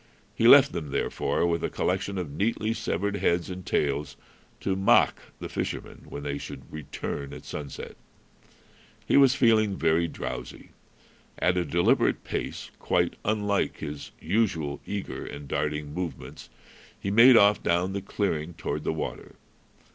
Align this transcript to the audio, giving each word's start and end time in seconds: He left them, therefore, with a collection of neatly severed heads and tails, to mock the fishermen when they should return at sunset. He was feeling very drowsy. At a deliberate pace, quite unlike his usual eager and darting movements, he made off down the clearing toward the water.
He 0.33 0.47
left 0.47 0.71
them, 0.71 0.89
therefore, 0.89 1.45
with 1.45 1.63
a 1.63 1.69
collection 1.69 2.17
of 2.17 2.31
neatly 2.31 2.73
severed 2.73 3.17
heads 3.17 3.51
and 3.51 3.63
tails, 3.63 4.17
to 4.61 4.75
mock 4.75 5.19
the 5.39 5.47
fishermen 5.47 6.05
when 6.09 6.23
they 6.23 6.39
should 6.39 6.63
return 6.73 7.33
at 7.33 7.45
sunset. 7.45 7.95
He 9.05 9.15
was 9.15 9.35
feeling 9.35 9.77
very 9.77 10.07
drowsy. 10.07 10.71
At 11.37 11.55
a 11.55 11.63
deliberate 11.63 12.23
pace, 12.23 12.71
quite 12.79 13.13
unlike 13.23 13.77
his 13.77 14.09
usual 14.19 14.81
eager 14.87 15.23
and 15.23 15.47
darting 15.47 15.93
movements, 15.93 16.49
he 16.99 17.11
made 17.11 17.37
off 17.37 17.61
down 17.61 17.93
the 17.93 18.01
clearing 18.01 18.55
toward 18.55 18.83
the 18.83 18.91
water. 18.93 19.35